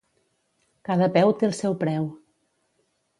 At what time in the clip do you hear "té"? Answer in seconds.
1.41-1.47